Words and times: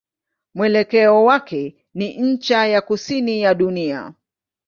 Mwelekeo 0.55 1.23
wake 1.25 1.75
ni 1.93 2.17
ncha 2.21 2.65
ya 2.67 2.81
kusini 2.81 3.41
ya 3.41 3.53
dunia. 3.53 4.13